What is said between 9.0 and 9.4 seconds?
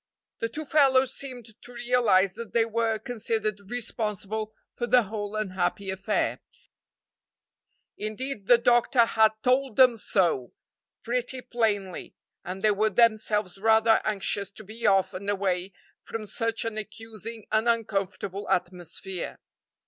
had